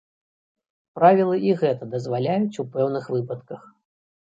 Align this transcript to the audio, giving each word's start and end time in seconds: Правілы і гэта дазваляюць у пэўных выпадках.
Правілы 0.99 1.35
і 1.49 1.53
гэта 1.61 1.83
дазваляюць 1.93 2.59
у 2.65 2.67
пэўных 2.79 3.03
выпадках. 3.19 3.71